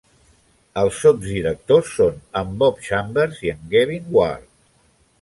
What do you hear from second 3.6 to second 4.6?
Gavin Ward.